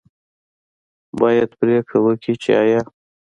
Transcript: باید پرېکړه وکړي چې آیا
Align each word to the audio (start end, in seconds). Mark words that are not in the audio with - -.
باید 1.19 1.49
پرېکړه 1.59 1.99
وکړي 2.05 2.33
چې 2.41 2.49
آیا 2.63 2.81